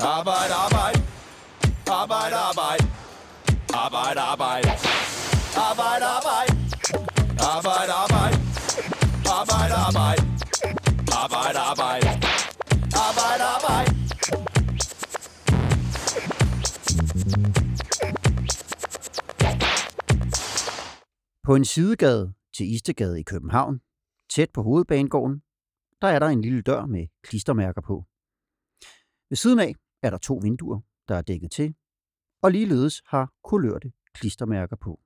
[0.00, 1.00] Arbejde, arbejde.
[1.86, 2.84] Arbejde, arbejde.
[3.74, 4.70] Arbejde, arbejde.
[5.68, 6.52] Arbejde, arbejde.
[7.40, 8.36] Arbejde, arbejde.
[9.38, 10.22] Arbejde, arbejde.
[11.22, 12.08] Arbejde, arbejde.
[13.06, 13.90] Arbejde, arbejde.
[21.44, 23.80] På en sidegade til Istegade i København,
[24.34, 25.42] tæt på hovedbanegården,
[26.02, 28.04] der er der en lille dør med klistermærker på.
[29.30, 29.74] Ved siden af
[30.06, 31.74] er der to vinduer, der er dækket til,
[32.42, 35.00] og ligeledes har kulørte klistermærker på.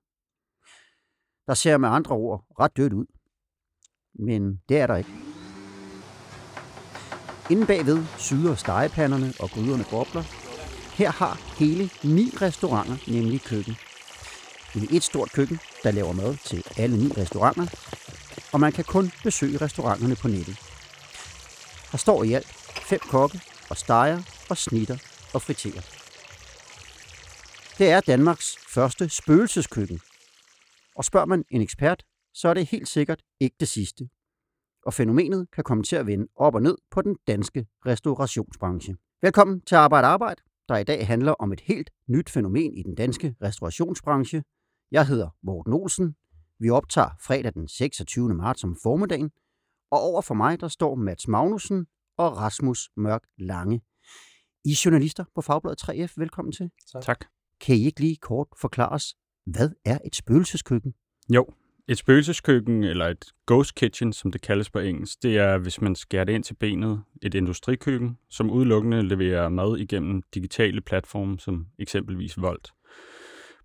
[1.47, 3.07] Der ser med andre ord ret dødt ud,
[4.15, 5.11] men det er der ikke.
[7.51, 10.23] Inden bagved syder stegepanderne og gryderne bobler.
[10.99, 13.75] Her har hele ni restauranter nemlig køkken.
[14.75, 17.67] Det er et stort køkken, der laver mad til alle ni restauranter,
[18.53, 20.57] og man kan kun besøge restauranterne på nettet.
[21.93, 22.47] Der står i alt
[22.91, 23.41] fem kokke
[23.71, 24.19] og steger
[24.51, 24.99] og snitter
[25.35, 25.83] og friterer.
[27.79, 30.01] Det er Danmarks første spøgelseskøkken.
[30.97, 34.09] Og spørger man en ekspert, så er det helt sikkert ikke det sidste.
[34.87, 38.97] Og fænomenet kan komme til at vende op og ned på den danske restaurationsbranche.
[39.23, 42.95] Velkommen til Arbejde Arbejde, der i dag handler om et helt nyt fænomen i den
[42.95, 44.43] danske restaurationsbranche.
[44.91, 46.17] Jeg hedder Morten Olsen.
[46.59, 48.35] Vi optager fredag den 26.
[48.35, 49.31] marts om formiddagen,
[49.91, 51.87] og over for mig der står Mats Magnussen
[52.19, 53.81] og Rasmus Mørk Lange.
[54.65, 56.13] I er journalister på Fagbladet 3F.
[56.17, 56.71] Velkommen til.
[57.03, 57.25] Tak.
[57.61, 59.15] Kan I ikke lige kort forklare os,
[59.47, 60.95] hvad er et spøgelseskøkken?
[61.35, 61.47] Jo,
[61.89, 65.95] et spøgelseskøkken, eller et ghost kitchen, som det kaldes på engelsk, det er, hvis man
[65.95, 71.67] skærer det ind til benet, et industrikøkken, som udelukkende leverer mad igennem digitale platforme, som
[71.79, 72.73] eksempelvis Volt.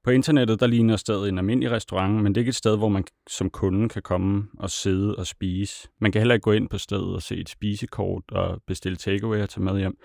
[0.04, 2.90] På internettet, der ligner stedet en almindelig restaurant, men det er ikke et sted, hvor
[2.90, 5.88] man som kunde kan komme og sidde og spise.
[6.02, 9.42] Man kan heller ikke gå ind på stedet og se et spisekort og bestille takeaway
[9.42, 9.98] og tage med hjem.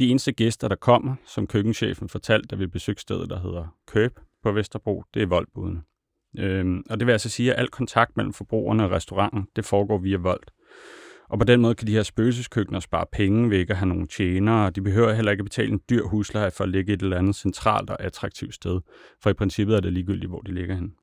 [0.00, 4.18] De eneste gæster, der kommer, som køkkenchefen fortalte, da vi besøgte stedet, der hedder Køb
[4.42, 5.82] på Vesterbro, det er voldbudene.
[6.38, 9.98] Øhm, og det vil altså sige, at al kontakt mellem forbrugerne og restauranten, det foregår
[9.98, 10.42] via vold.
[11.28, 14.08] Og på den måde kan de her spøgelseskøkkener spare penge ved ikke at have nogen
[14.08, 17.02] tjenere, og de behøver heller ikke at betale en dyr husleje for at ligge et
[17.02, 18.80] eller andet centralt og attraktivt sted.
[19.22, 20.94] For i princippet er det ligegyldigt, hvor de ligger hen.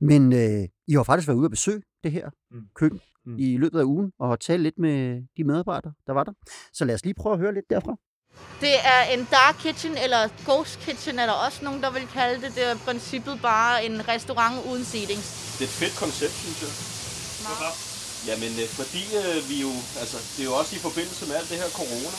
[0.00, 2.62] Men øh, I har faktisk været ude at besøge det her Mm.
[2.74, 3.38] køkken Mm.
[3.38, 6.32] i løbet af ugen og tale lidt med de medarbejdere, der var der.
[6.72, 7.96] Så lad os lige prøve at høre lidt derfra.
[8.62, 12.54] Det er en dark kitchen, eller ghost kitchen, eller også nogen, der vil kalde det.
[12.54, 15.20] Det er princippet bare en restaurant uden seating.
[15.58, 16.70] Det er et fedt koncept, synes jeg.
[18.26, 21.48] Jamen, øh, fordi øh, vi jo, altså, det er jo også i forbindelse med alt
[21.50, 22.10] det her corona,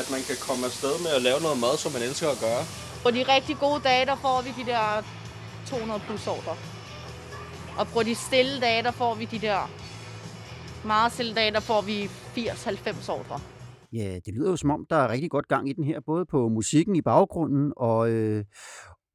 [0.00, 2.64] at man kan komme afsted med at lave noget mad, som man elsker at gøre.
[3.02, 5.02] På de rigtig gode dage, der får vi de der
[5.70, 6.56] 200 plus ordre.
[7.76, 9.70] Og på de stille dage, der får vi de der
[10.84, 13.40] meget stille dage, der får vi 80-90 ordre.
[13.92, 16.26] Ja, det lyder jo som om, der er rigtig godt gang i den her, både
[16.26, 18.44] på musikken i baggrunden, og øh,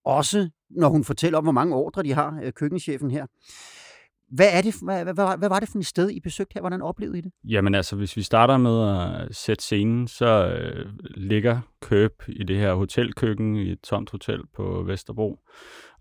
[0.05, 3.25] også når hun fortæller om, hvor mange ordre de har, øh, køkkenchefen her.
[4.31, 6.61] Hvad, er det, hvad, hvad, hvad, hvad var det for et sted, I besøgte her?
[6.61, 7.31] Hvordan oplevede I det?
[7.43, 10.85] Jamen altså, hvis vi starter med at sætte scenen, så øh,
[11.15, 15.39] ligger Køb i det her hotelkøkken i et tomt hotel på Vesterbro.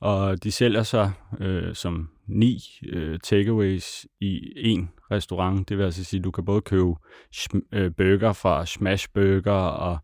[0.01, 2.59] Og de sælger sig øh, som ni
[2.89, 5.69] øh, takeaways i en restaurant.
[5.69, 6.95] Det vil altså sige, at du kan både købe
[7.37, 9.99] sm- øh, burger fra Smash Burger og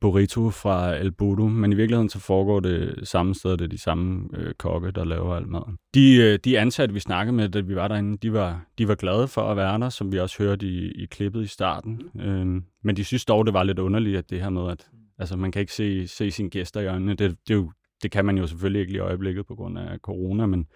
[0.00, 3.78] burrito fra El Budo, men i virkeligheden så foregår det samme sted, det er de
[3.78, 5.78] samme øh, kokke, der laver al maden.
[5.94, 8.94] De, øh, de ansatte, vi snakkede med, da vi var derinde, de var, de var
[8.94, 12.00] glade for at være der, som vi også hørte i, i klippet i starten.
[12.20, 14.86] Øh, men de synes dog, det var lidt underligt, at det her med, at
[15.18, 17.14] altså, man kan ikke se, se sine gæster i øjnene.
[17.14, 17.72] Det, det, er jo,
[18.04, 20.66] det kan man jo selvfølgelig ikke lige i øjeblikket på grund af corona, men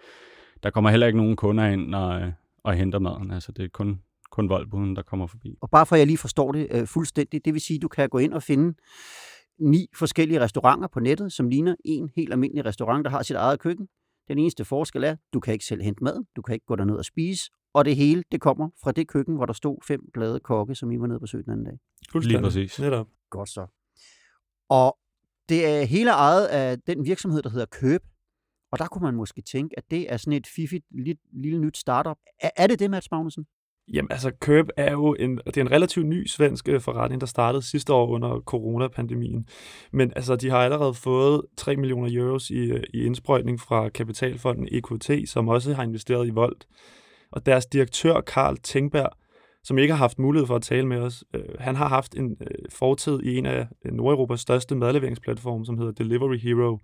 [0.63, 2.31] der kommer heller ikke nogen kunder ind og, øh,
[2.63, 3.31] og henter maden.
[3.31, 4.01] Altså, det er kun,
[4.31, 5.57] kun voldbuden, der kommer forbi.
[5.61, 7.87] Og bare for at jeg lige forstår det øh, fuldstændigt, det vil sige, at du
[7.87, 8.77] kan gå ind og finde
[9.59, 13.59] ni forskellige restauranter på nettet, som ligner en helt almindelig restaurant, der har sit eget
[13.59, 13.87] køkken.
[14.27, 16.75] Den eneste forskel er, at du kan ikke selv hente maden, du kan ikke gå
[16.75, 20.01] derned og spise, og det hele, det kommer fra det køkken, hvor der stod fem
[20.13, 21.79] glade kokke, som I var nede og besøgte den anden dag.
[22.21, 22.79] Lige præcis.
[22.79, 23.07] Netop.
[23.29, 23.67] Godt så.
[24.69, 24.97] Og
[25.49, 28.01] det er hele ejet af den virksomhed, der hedder Køb.
[28.71, 31.77] Og der kunne man måske tænke, at det er sådan et fiffigt lille, lille nyt
[31.77, 32.17] startup.
[32.39, 33.45] Er, er det det, Mads Magnussen?
[33.93, 37.27] Jamen altså, Køb er jo en, det er en relativt ny svensk øh, forretning, der
[37.27, 39.47] startede sidste år under coronapandemien.
[39.91, 44.67] Men altså, de har allerede fået 3 millioner euros i, øh, i indsprøjtning fra kapitalfonden
[44.71, 46.67] EQT, som også har investeret i Volt.
[47.31, 49.09] Og deres direktør, Karl Tengberg,
[49.63, 52.37] som ikke har haft mulighed for at tale med os, øh, han har haft en
[52.41, 56.77] øh, fortid i en af Nordeuropas største madleveringsplatforme, som hedder Delivery Hero.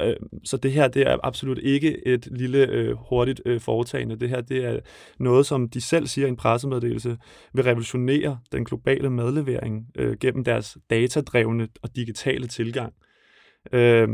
[0.00, 4.16] Øh, så det her, det er absolut ikke et lille øh, hurtigt øh, foretagende.
[4.16, 4.80] Det her, det er
[5.18, 7.18] noget, som de selv siger i en pressemeddelelse,
[7.54, 12.92] vil revolutionere den globale madlevering øh, gennem deres datadrevne og digitale tilgang.
[13.72, 14.08] Øh,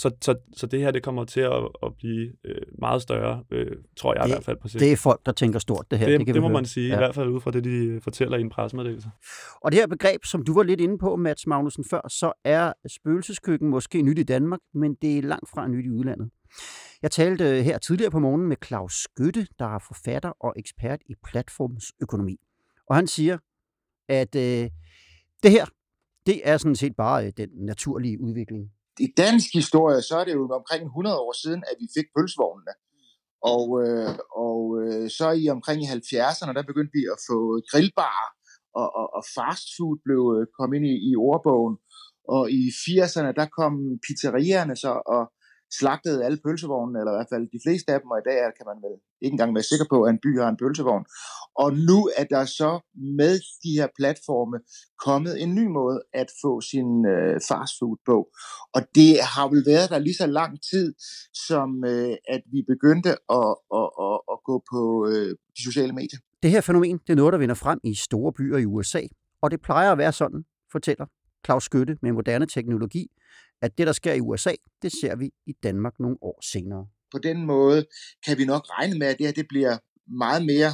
[0.00, 3.76] så, så, så det her, det kommer til at, at blive øh, meget større, øh,
[3.96, 4.80] tror jeg det, i hvert fald på sigt.
[4.80, 6.06] Det er folk, der tænker stort, det her.
[6.06, 6.54] Det, det, kan det må høre.
[6.54, 6.94] man sige, ja.
[6.94, 9.10] i hvert fald ud fra det, de fortæller i en pressemeddelelse.
[9.60, 12.72] Og det her begreb, som du var lidt inde på, Mats Magnussen, før, så er
[12.88, 16.30] spøgelseskøkken måske nyt i Danmark, men det er langt fra nyt i udlandet.
[17.02, 21.14] Jeg talte her tidligere på morgenen med Claus Skytte, der er forfatter og ekspert i
[21.24, 22.36] platformsøkonomi.
[22.88, 23.38] Og han siger,
[24.08, 24.70] at øh,
[25.42, 25.66] det her,
[26.26, 28.70] det er sådan set bare øh, den naturlige udvikling
[29.04, 32.74] i dansk historie, så er det jo omkring 100 år siden, at vi fik pølsevognene.
[33.54, 34.14] Og, øh,
[34.46, 37.38] og øh, så i omkring i 70'erne, der begyndte vi at få
[37.70, 38.28] grillbarer,
[38.80, 41.76] og, og, og fast food blev øh, kom ind i, i ordbogen.
[42.36, 43.72] Og i 80'erne, der kom
[44.06, 45.22] pizzerierne så og
[45.78, 48.66] slagtede alle pølsevognene, eller i hvert fald de fleste af dem, og i dag kan
[48.70, 51.04] man vel ikke engang være sikker på, at en by har en pølsevogn.
[51.62, 52.70] Og nu er der så
[53.18, 53.34] med
[53.64, 54.58] de her platforme
[55.06, 58.16] kommet en ny måde at få sin øh, fastfood på.
[58.76, 60.94] Og det har vel været der lige så lang tid,
[61.48, 63.50] som øh, at vi begyndte at,
[63.80, 64.80] at, at, at gå på
[65.10, 66.20] øh, de sociale medier.
[66.42, 69.02] Det her fænomen, det er noget, der vinder frem i store byer i USA,
[69.42, 71.06] og det plejer at være sådan, fortæller
[71.44, 73.06] Claus Skytte med moderne teknologi,
[73.62, 76.86] at det, der sker i USA, det ser vi i Danmark nogle år senere.
[77.12, 77.86] På den måde
[78.26, 80.72] kan vi nok regne med, at det her det bliver meget mere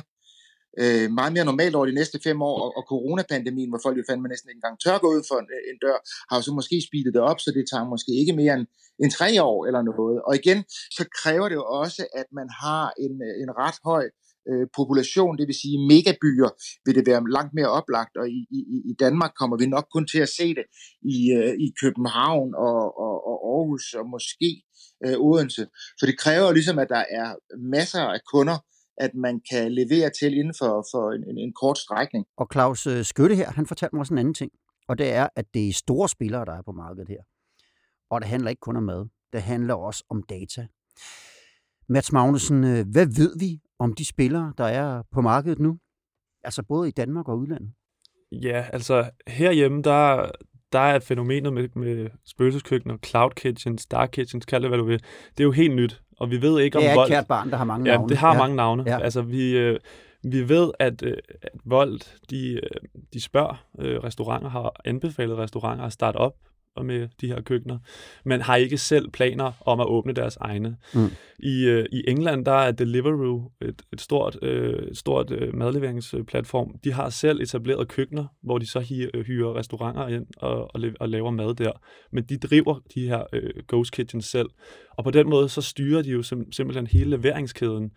[0.82, 4.04] øh, meget mere normalt over de næste fem år, og, og coronapandemien, hvor folk jo
[4.08, 5.98] fandme næsten ikke engang tør gå ud for en, øh, en dør,
[6.28, 8.66] har jo så måske speedet det op, så det tager måske ikke mere end,
[9.02, 10.16] end tre år eller noget.
[10.26, 10.58] Og igen,
[10.96, 14.10] så kræver det jo også, at man har en, øh, en ret høj øh,
[14.50, 16.50] Øh, population, det vil sige megabyer,
[16.84, 18.60] vil det være langt mere oplagt, og i, i,
[18.90, 20.66] i Danmark kommer vi nok kun til at se det
[21.16, 24.50] i, øh, i København og, og, og Aarhus og måske
[25.04, 25.66] øh, Odense.
[25.98, 27.28] For det kræver ligesom, at der er
[27.76, 28.58] masser af kunder,
[29.04, 32.24] at man kan levere til inden for, for en, en, en kort strækning.
[32.36, 34.50] Og Claus øh, Skytte her, han fortalte mig også en anden ting,
[34.88, 37.22] og det er, at det er store spillere, der er på markedet her.
[38.10, 40.66] Og det handler ikke kun om mad, det handler også om data.
[41.88, 45.78] Mats Magnussen, øh, hvad ved vi om de spillere, der er på markedet nu?
[46.44, 47.70] Altså både i Danmark og udlandet?
[48.32, 50.30] Ja, altså herhjemme, der,
[50.72, 54.98] der er fænomenet med, med spøgelseskøkkener, cloud kitchens, dark kitchens, kald det hvad du vil.
[55.30, 56.92] Det er jo helt nyt, og vi ved ikke om vold...
[56.92, 58.08] Det er et kært barn, der har mange ja, navne.
[58.08, 58.38] det har ja.
[58.38, 58.84] mange navne.
[58.86, 59.00] Ja.
[59.00, 59.80] Altså vi, øh,
[60.24, 62.70] vi ved, at, øh, at Volt, de, øh,
[63.12, 66.34] de spørger øh, restauranter, har anbefalet restauranter at starte op
[66.82, 67.78] med de her køkkener,
[68.24, 70.76] men har ikke selv planer om at åbne deres egne.
[70.94, 71.08] Mm.
[71.38, 76.74] I, øh, I England, der er Deliveroo et, et stort, øh, et stort øh, madleveringsplatform.
[76.84, 80.80] De har selv etableret køkkener, hvor de så hyrer, øh, hyrer restauranter ind og, og,
[81.00, 81.72] og laver mad der.
[82.12, 84.48] Men de driver de her øh, ghost kitchens selv.
[84.90, 87.90] Og på den måde, så styrer de jo sim- simpelthen hele leveringskæden.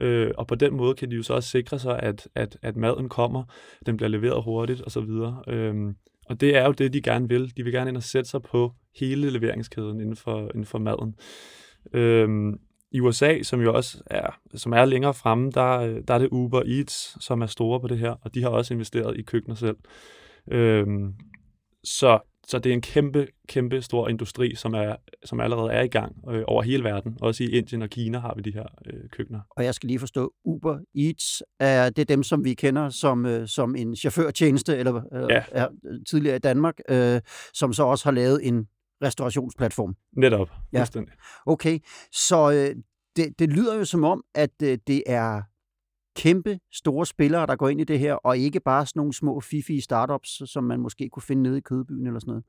[0.00, 2.76] Øh, og på den måde kan de jo så også sikre sig, at, at, at
[2.76, 3.44] maden kommer,
[3.86, 5.08] den bliver leveret hurtigt osv.
[5.48, 5.74] Øh,
[6.26, 7.56] og det er jo det, de gerne vil.
[7.56, 11.14] De vil gerne ind og sætte sig på hele leveringskæden inden for, inden for maden.
[11.92, 12.60] Øhm,
[12.92, 16.62] I USA, som jo også er, som er længere fremme, der, der er det Uber
[16.66, 19.76] Eats, som er store på det her, og de har også investeret i køkkener selv.
[20.50, 21.14] Øhm,
[21.84, 22.18] så
[22.50, 26.16] så det er en kæmpe, kæmpe stor industri, som, er, som allerede er i gang
[26.30, 27.18] øh, over hele verden.
[27.20, 29.40] Også i Indien og Kina har vi de her øh, køkkener.
[29.50, 33.48] Og jeg skal lige forstå, Uber Eats, er det dem, som vi kender som, øh,
[33.48, 35.42] som en chaufførtjeneste, eller øh, ja.
[35.52, 35.68] er
[36.08, 37.20] tidligere i Danmark, øh,
[37.54, 38.66] som så også har lavet en
[39.02, 39.94] restaurationsplatform?
[40.16, 40.86] Netop, ja.
[41.46, 41.78] Okay,
[42.12, 42.82] så øh,
[43.16, 45.42] det, det lyder jo som om, at øh, det er
[46.22, 49.40] kæmpe store spillere, der går ind i det her, og ikke bare sådan nogle små
[49.40, 52.44] fifi startups, som man måske kunne finde nede i kødbyen eller sådan noget?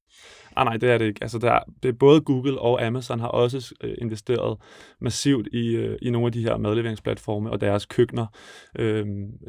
[0.56, 1.20] Ah, nej, det er det ikke.
[1.22, 4.58] Altså, der, det er både Google og Amazon har også øh, investeret
[5.02, 8.26] massivt i, øh, i nogle af de her madleveringsplatforme og deres køkkener,
[8.80, 9.06] øh,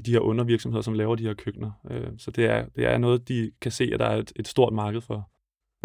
[0.07, 1.71] de her undervirksomheder, som laver de her køkkener.
[1.91, 4.49] Øh, så det er, det er noget, de kan se, at der er et, et
[4.49, 5.29] stort marked for.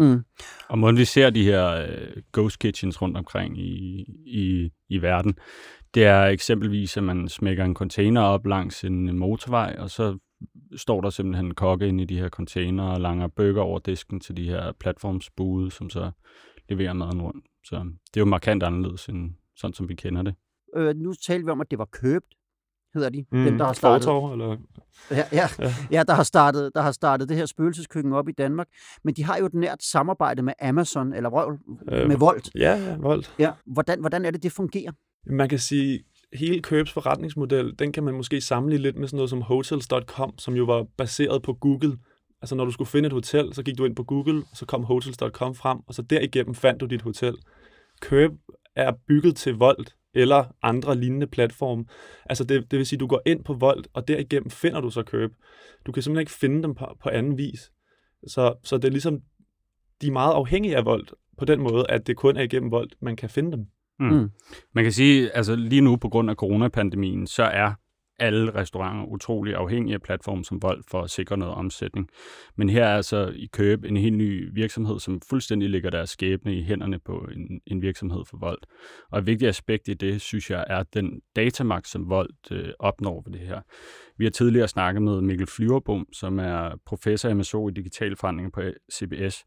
[0.00, 0.24] Mm.
[0.68, 5.34] Og måden vi ser de her øh, ghost kitchens rundt omkring i, i, i verden,
[5.94, 10.18] det er eksempelvis, at man smækker en container op langs en motorvej, og så
[10.76, 14.20] står der simpelthen en kokke inde i de her container og langer bøger over disken
[14.20, 16.10] til de her platformsbude, som så
[16.68, 17.44] leverer maden rundt.
[17.64, 17.76] Så
[18.14, 20.34] det er jo markant anderledes end sådan, som vi kender det.
[20.76, 22.34] Øh, nu talte vi om, at det var købt,
[22.94, 23.24] hedder de.
[23.32, 24.04] Mm, dem, der har startet.
[24.04, 24.56] Fortor, eller?
[25.10, 25.74] Ja, ja, ja.
[25.90, 28.66] ja der, har startet, der har startet det her spøgelseskøkken op i Danmark.
[29.04, 31.58] Men de har jo et nært samarbejde med Amazon, eller Røv,
[31.92, 32.50] øh, med Volt.
[32.54, 33.34] Ja, ja, Volt.
[33.38, 34.92] Ja, hvordan, hvordan er det, det fungerer?
[35.28, 36.00] Man kan sige,
[36.32, 40.54] hele Købs forretningsmodel, den kan man måske sammenligne lidt med sådan noget som hotels.com, som
[40.54, 41.98] jo var baseret på Google.
[42.42, 44.84] Altså når du skulle finde et hotel, så gik du ind på Google, så kom
[44.84, 47.34] hotels.com frem, og så derigennem fandt du dit hotel.
[48.00, 48.30] Køb
[48.76, 51.84] er bygget til Volt eller andre lignende platforme.
[52.26, 55.02] Altså det, det vil sige, du går ind på Volt, og derigennem finder du så
[55.02, 55.32] Køb.
[55.86, 57.72] Du kan simpelthen ikke finde dem på, på anden vis.
[58.26, 59.20] Så, så det er ligesom,
[60.02, 62.94] de er meget afhængige af Volt på den måde, at det kun er igennem Volt,
[63.00, 63.66] man kan finde dem.
[64.00, 64.06] Mm.
[64.06, 64.30] Mm.
[64.74, 67.72] Man kan sige, altså lige nu på grund af coronapandemien, så er
[68.18, 72.08] alle restauranter utrolig afhængige af platformen som Volt for at sikre noget omsætning.
[72.56, 76.58] Men her er altså i Køb en helt ny virksomhed, som fuldstændig ligger deres skæbne
[76.58, 78.66] i hænderne på en, en virksomhed for Volt.
[79.10, 83.22] Og et vigtigt aspekt i det, synes jeg, er den datamagt, som Volt øh, opnår
[83.26, 83.60] ved det her.
[84.18, 88.52] Vi har tidligere snakket med Mikkel Flyverbom, som er professor i MSO i digital forandring
[88.52, 88.60] på
[88.92, 89.44] CBS,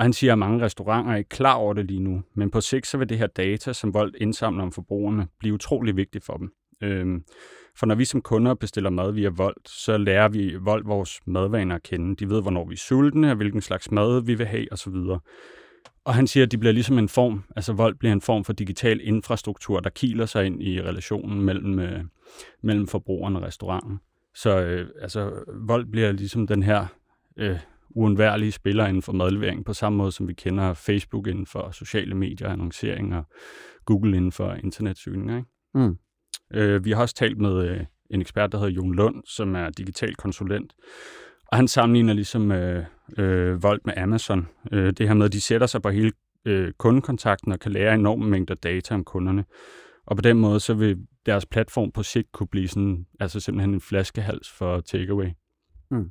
[0.00, 2.60] og han siger, at mange restauranter er ikke klar over det lige nu, men på
[2.60, 6.36] sigt så vil det her data, som Volt indsamler om forbrugerne, blive utrolig vigtigt for
[6.36, 6.52] dem.
[6.82, 7.24] Øhm,
[7.76, 11.74] for når vi som kunder bestiller mad via Volt, så lærer vi Volt vores madvaner
[11.74, 12.16] at kende.
[12.16, 14.94] De ved, hvornår vi er sultne, og hvilken slags mad vi vil have osv.
[16.04, 18.52] Og han siger, at de bliver ligesom en form, altså Volt bliver en form for
[18.52, 22.04] digital infrastruktur, der kiler sig ind i relationen mellem, øh,
[22.62, 24.00] mellem forbrugeren og restauranten.
[24.34, 25.32] Så øh, altså,
[25.68, 26.86] Volt bliver ligesom den her
[27.36, 27.58] øh,
[27.90, 32.14] uundværlige spiller inden for madlevering, på samme måde som vi kender Facebook inden for sociale
[32.14, 33.24] medier, annoncering og
[33.84, 35.30] Google inden for internetsøgning.
[35.30, 35.48] Ikke?
[35.74, 35.98] Mm.
[36.54, 39.70] Øh, vi har også talt med øh, en ekspert, der hedder Jon Lund, som er
[39.70, 40.72] digital konsulent,
[41.46, 42.84] og han sammenligner ligesom øh,
[43.18, 44.48] øh, Volt med Amazon.
[44.72, 46.12] Øh, det her med, at de sætter sig på hele
[46.44, 49.44] øh, kundekontakten og kan lære enorme mængder data om kunderne.
[50.06, 53.74] Og på den måde, så vil deres platform på sigt kunne blive sådan, altså simpelthen
[53.74, 55.28] en flaskehals for takeaway.
[55.90, 56.10] Mm.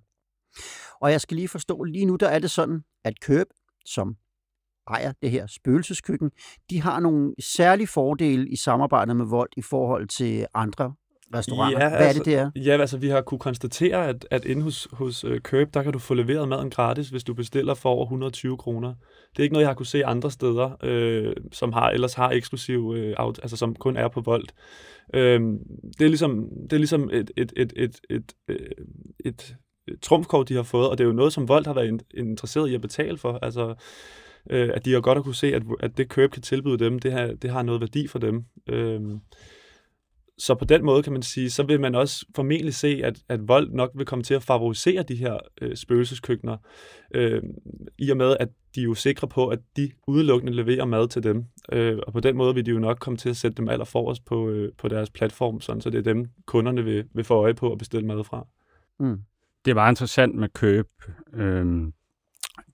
[1.01, 3.47] Og jeg skal lige forstå, lige nu der er det sådan, at Køb,
[3.85, 4.15] som
[4.89, 6.31] ejer det her spøgelseskøkken,
[6.69, 10.93] de har nogle særlige fordele i samarbejdet med Volt i forhold til andre
[11.35, 11.79] restauranter.
[11.79, 12.61] Ja, Hvad altså, er det, altså, der?
[12.65, 15.93] Ja, altså vi har kunne konstatere, at, at inde hos, hos uh, Curb, der kan
[15.93, 18.93] du få leveret maden gratis, hvis du bestiller for over 120 kroner.
[19.31, 22.29] Det er ikke noget, jeg har kunne se andre steder, øh, som har ellers har
[22.29, 24.53] eksklusiv, øh, out, altså som kun er på Volt.
[25.13, 25.41] Øh,
[25.99, 28.73] det er ligesom, det er ligesom et, et, et, et, et, et,
[29.25, 29.55] et
[29.89, 32.69] Øh, trumfkort, de har fået, og det er jo noget, som Volt har været interesseret
[32.69, 33.39] i at betale for.
[33.41, 33.75] Altså,
[34.49, 36.99] øh, at de har godt at kunne se, at, at det køb kan tilbyde dem,
[36.99, 38.45] det har, det har noget værdi for dem.
[38.67, 39.01] Øh,
[40.39, 43.47] så på den måde kan man sige, så vil man også formentlig se, at, at
[43.47, 46.57] vold nok vil komme til at favorisere de her øh, spøgelseskøkkener,
[47.15, 47.41] øh,
[47.97, 51.23] i og med, at de er jo sikre på, at de udelukkende leverer mad til
[51.23, 51.45] dem.
[51.71, 54.25] Øh, og på den måde vil de jo nok komme til at sætte dem allerforrest
[54.25, 57.53] på, øh, på deres platform, sådan, så det er dem, kunderne vil, vil få øje
[57.53, 58.47] på at bestille mad fra.
[58.99, 59.17] Mm.
[59.65, 60.87] Det er bare interessant med køb.
[61.33, 61.93] Øhm,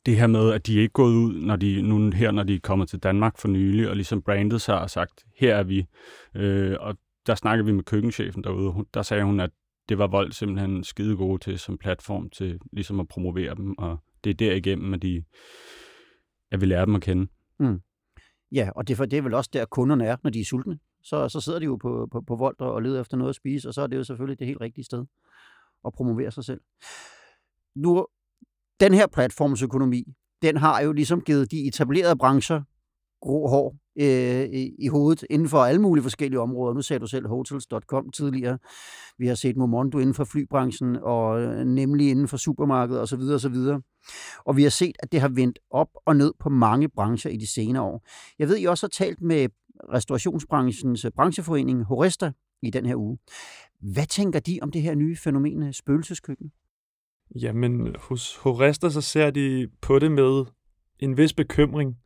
[0.06, 2.56] det her med, at de ikke er gået ud, når de, nu her, når de
[2.56, 5.86] er kommet til Danmark for nylig, og ligesom brandet sig og sagt, her er vi.
[6.36, 9.50] Øh, og der snakkede vi med køkkenchefen derude, der sagde hun, at
[9.90, 13.98] det var Vold simpelthen skide gode til som platform til ligesom at promovere dem, og
[14.24, 15.24] det er derigennem, at, de,
[16.52, 17.28] at vi lærer dem at kende.
[17.60, 17.82] Mm.
[18.52, 20.80] Ja, og det, for, det er vel også der, kunderne er, når de er sultne.
[21.04, 23.68] Så, så sidder de jo på, på, på Vold og leder efter noget at spise,
[23.68, 25.06] og så er det jo selvfølgelig det helt rigtige sted
[25.86, 26.62] at promovere sig selv.
[27.76, 28.06] Nu
[28.80, 30.04] den her platformsøkonomi,
[30.42, 32.62] den har jo ligesom givet de etablerede brancher
[33.22, 36.74] grå hår øh, i, i hovedet inden for alle mulige forskellige områder.
[36.74, 38.58] Nu sagde du selv hotels.com tidligere.
[39.18, 43.20] Vi har set Momondo inden for flybranchen, og øh, nemlig inden for supermarkedet osv.
[43.20, 43.56] osv.
[44.46, 47.38] Og vi har set, at det har vendt op og ned på mange brancher i
[47.38, 48.08] de senere år.
[48.40, 49.50] Jeg ved, I også har talt med
[49.94, 53.18] restaurationsbranchens brancheforening Horesta i den her uge.
[53.80, 56.52] Hvad tænker de om det her nye fænomen øh, spøgelseskøkken?
[57.36, 60.46] Jamen, hos Horester så ser de på det med
[61.00, 61.98] en vis bekymring.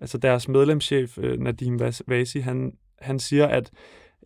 [0.00, 3.70] Altså deres medlemschef, øh, Nadim Vasi, han, han siger, at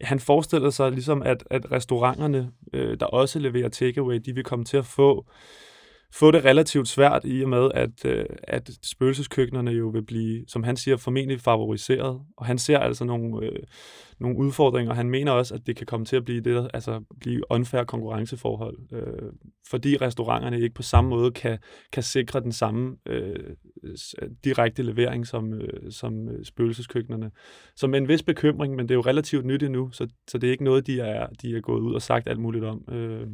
[0.00, 4.64] han forestiller sig ligesom, at, at restauranterne, øh, der også leverer takeaway, de vil komme
[4.64, 5.26] til at få
[6.12, 10.62] få det relativt svært i og med, at, øh, at spøgelseskøkkenerne jo vil blive, som
[10.62, 12.21] han siger, formentlig favoriseret.
[12.37, 13.59] Og han ser altså nogle, øh,
[14.21, 14.95] nogle udfordringer.
[14.95, 18.79] Han mener også, at det kan komme til at blive det, altså blive unfair konkurrenceforhold,
[18.93, 19.33] øh,
[19.71, 21.59] fordi restauranterne ikke på samme måde kan,
[21.93, 23.57] kan sikre den samme øh,
[24.45, 27.31] direkte levering som, øh, som øh, spøgelseskøkkenerne.
[27.76, 30.47] Så med en vis bekymring, men det er jo relativt nyt endnu, så, så det
[30.47, 33.26] er ikke noget, de er, de er gået ud og sagt alt muligt om øh,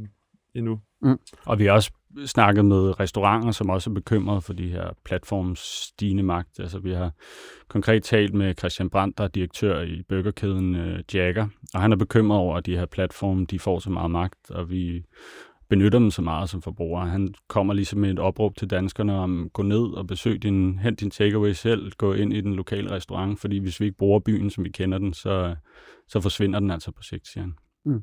[0.54, 0.80] endnu.
[1.02, 1.18] Mm.
[1.47, 1.90] Og vi har også
[2.25, 6.61] snakket med restauranter, som også er bekymrede for de her platforms stigende magt.
[6.61, 7.11] Altså, vi har
[7.68, 11.96] konkret talt med Christian Brandt, der er direktør i burgerkæden øh, Jagger, og han er
[11.96, 15.04] bekymret over, at de her platforme, de får så meget magt, og vi
[15.68, 17.06] benytter dem så meget som forbrugere.
[17.06, 21.00] Han kommer ligesom med et opråb til danskerne om, gå ned og besøg din, hent
[21.00, 24.50] din takeaway selv, gå ind i den lokale restaurant, fordi hvis vi ikke bruger byen,
[24.50, 25.56] som vi kender den, så,
[26.08, 27.54] så forsvinder den altså på sigt, siger han.
[27.85, 28.02] Mm.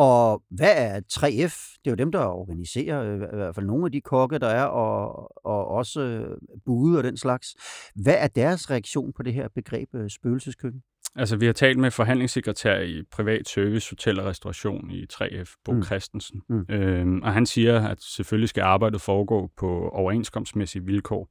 [0.00, 1.78] Og hvad er 3F?
[1.84, 4.48] Det er jo dem, der organiserer øh, i hvert fald nogle af de kokke, der
[4.48, 7.56] er, og, og også øh, bude og den slags.
[7.94, 10.82] Hvad er deres reaktion på det her begreb øh, spøgelseskøkken?
[11.16, 15.72] Altså, vi har talt med forhandlingssekretær i Privat Service, Hotel og Restauration i 3F, Bo
[15.72, 15.82] mm.
[15.82, 16.42] Christensen.
[16.48, 16.66] Mm.
[16.68, 21.28] Øhm, og han siger, at selvfølgelig skal arbejdet foregå på overenskomstmæssige vilkår.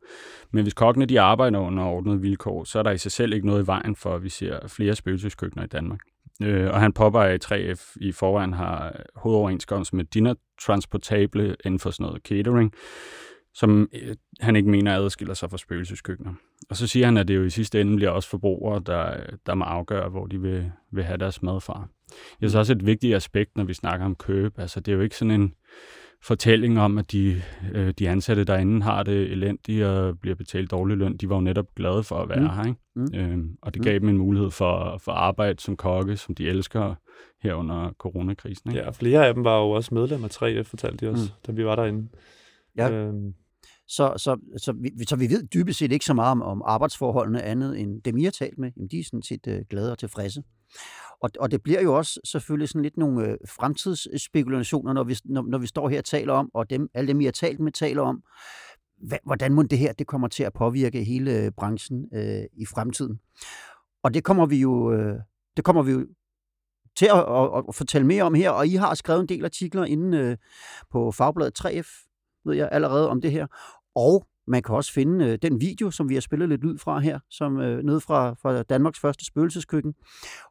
[0.51, 3.47] Men hvis kokkene de arbejder under ordnede vilkår, så er der i sig selv ikke
[3.47, 5.99] noget i vejen for, at vi ser flere spøgelseskøkkener i Danmark.
[6.43, 11.91] Øh, og han påpeger, at 3F i forvejen har hovedoverenskomst med Dinner Transportable inden for
[11.91, 12.74] sådan noget catering,
[13.53, 16.34] som øh, han ikke mener adskiller sig fra spøgelseskøkkener.
[16.69, 19.53] Og så siger han, at det jo i sidste ende bliver også forbrugere, der, der
[19.53, 21.88] må afgøre, hvor de vil, vil have deres mad fra.
[22.41, 24.60] Det er også et vigtigt aspekt, når vi snakker om køb.
[24.60, 25.53] Altså, det er jo ikke sådan en
[26.21, 27.41] fortælling om, at de,
[27.73, 31.17] øh, de ansatte derinde har det elendigt og bliver betalt dårlig løn.
[31.17, 32.49] De var jo netop glade for at være mm.
[32.49, 32.79] her, ikke?
[32.95, 33.07] Mm.
[33.15, 33.99] Øhm, og det gav mm.
[33.99, 36.95] dem en mulighed for, for arbejde som kokke, som de elsker
[37.43, 38.69] her under coronakrisen.
[38.71, 38.83] Ikke?
[38.83, 41.29] Ja, flere af dem var jo også medlem af 3F, fortalte de os, mm.
[41.47, 42.09] da vi var derinde.
[42.77, 42.91] Ja.
[42.91, 43.33] Øhm.
[43.88, 47.41] Så, så, så, vi, så vi ved dybest set ikke så meget om, om arbejdsforholdene
[47.41, 48.71] andet end dem, I har talt med.
[48.77, 50.43] Jamen, de er sådan set øh, glade og tilfredse.
[51.21, 55.41] Og, og det bliver jo også selvfølgelig sådan lidt nogle øh, fremtidsspekulationer, når vi, når,
[55.41, 57.71] når vi står her og taler om, og dem, alle dem, I har talt med,
[57.71, 58.23] taler om,
[59.07, 62.65] hvad, hvordan må det her det kommer til at påvirke hele øh, branchen øh, i
[62.65, 63.19] fremtiden.
[64.03, 65.15] Og det kommer vi jo, øh,
[65.57, 66.07] det kommer vi jo
[66.95, 69.85] til at, at, at fortælle mere om her, og I har skrevet en del artikler
[69.85, 70.38] inde øh,
[70.91, 72.05] på Fagbladet 3F,
[72.45, 73.47] ved jeg allerede om det her.
[73.95, 77.00] Og man kan også finde øh, den video, som vi har spillet lidt lyd fra
[77.00, 79.94] her, som øh, nede fra, fra Danmarks første spøgelseskøkken.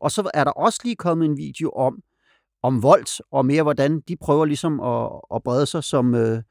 [0.01, 2.03] Og så er der også lige kommet en video om,
[2.63, 6.43] om Volt, og mere hvordan de prøver ligesom at, at brede sig som, øh,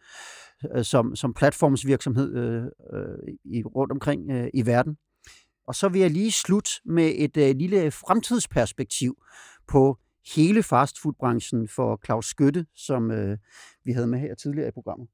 [0.75, 2.63] øh, som, som platformsvirksomhed øh,
[2.93, 4.97] øh, i, rundt omkring øh, i verden.
[5.67, 9.17] Og så vil jeg lige slutte med et øh, lille fremtidsperspektiv
[9.67, 9.97] på
[10.35, 13.37] hele fastfoodbranchen for Claus Skytte, som øh,
[13.85, 15.07] vi havde med her tidligere i programmet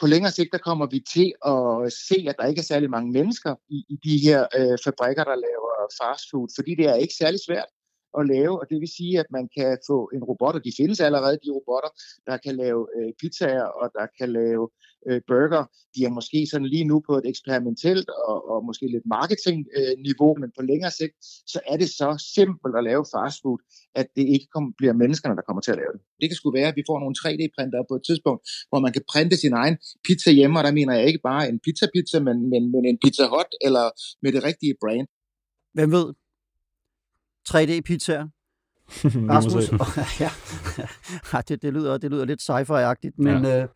[0.00, 3.12] på længere sigt, der kommer vi til at se, at der ikke er særlig mange
[3.12, 5.70] mennesker i, i de her øh, fabrikker, der laver
[6.02, 7.70] fastfood, fordi det er ikke særlig svært
[8.18, 11.00] at lave, og det vil sige, at man kan få en robot, og de findes
[11.00, 11.90] allerede, de robotter,
[12.28, 14.64] der kan lave øh, pizzaer, og der kan lave
[15.08, 15.62] øh, burger.
[15.94, 20.40] De er måske sådan lige nu på et eksperimentelt og, og måske lidt marketingniveau, øh,
[20.40, 21.14] men på længere sigt,
[21.52, 23.58] så er det så simpelt at lave fastfood,
[24.00, 26.02] at det ikke kom, bliver menneskerne, der kommer til at lave det.
[26.20, 29.04] Det kan sgu være, at vi får nogle 3D-printer på et tidspunkt, hvor man kan
[29.12, 32.62] printe sin egen pizza hjemme, og der mener jeg ikke bare en pizza-pizza, men, men,
[32.72, 33.84] men en pizza hot, eller
[34.22, 35.06] med det rigtige brand.
[35.76, 36.06] Hvem ved?
[37.50, 38.28] 3D-pizzaer.
[39.34, 39.72] Rasmus,
[40.20, 40.30] ja,
[41.32, 43.62] ja det, det, lyder, det lyder lidt sci-fi-agtigt, men ja.
[43.62, 43.68] øh,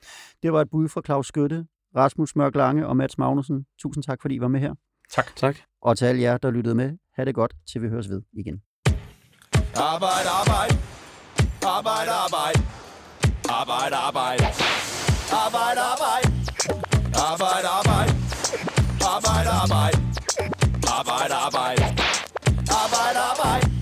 [0.42, 3.66] det var et bud fra Claus Skytte, Rasmus Mørk Lange og Mats Magnussen.
[3.82, 4.74] Tusind tak, fordi I var med her.
[5.10, 5.36] Tak.
[5.36, 5.56] tak.
[5.82, 8.62] Og til alle jer, der lyttede med, ha' det godt, til vi høres ved igen.
[9.76, 10.74] Arbejde, arbejde.
[11.66, 12.60] Arbejde, arbejde.
[13.48, 14.44] Arbejde, arbejde.
[15.44, 16.28] Arbejde, arbejde.
[17.30, 18.12] Arbejde, arbejde.
[19.14, 19.98] Arbejde, arbejde.
[20.98, 22.07] Arbejde, arbejde.
[23.14, 23.77] bye bye.